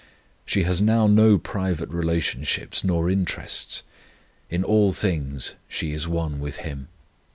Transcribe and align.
She 0.47 0.63
has 0.63 0.81
now 0.81 1.05
no 1.05 1.37
private 1.37 1.89
relationships 1.89 2.83
nor 2.83 3.07
interests; 3.07 3.83
in 4.49 4.63
all 4.63 4.91
things 4.91 5.53
she 5.67 5.91
is 5.93 6.07
one 6.07 6.39
with 6.39 6.55
Him. 6.65 6.87